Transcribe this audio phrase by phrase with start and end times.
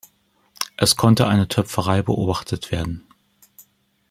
[0.77, 3.05] Es konnte eine Töpferei beobachtet werden.